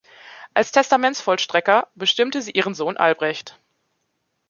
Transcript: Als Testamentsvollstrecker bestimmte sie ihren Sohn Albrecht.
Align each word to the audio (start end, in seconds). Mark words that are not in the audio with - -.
Als 0.55 0.71
Testamentsvollstrecker 0.71 1.87
bestimmte 1.93 2.41
sie 2.41 2.49
ihren 2.53 2.73
Sohn 2.73 2.97
Albrecht. 2.97 3.59